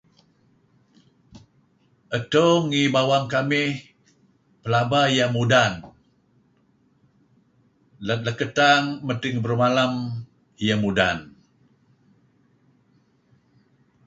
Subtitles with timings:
[2.15, 3.71] Adto ngi bawang kamih,
[4.71, 5.73] laba iyah mudan
[8.07, 9.93] lat lakasang madting masing barumalam
[10.63, 11.17] iyah mudan.